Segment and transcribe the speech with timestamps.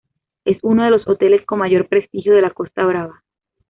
[0.45, 3.21] Es uno de los hoteles con mayor prestigio de la Costa Brava.